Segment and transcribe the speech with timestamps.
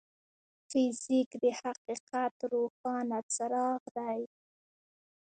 [0.69, 4.21] فزیک د حقیقت روښانه څراغ دی.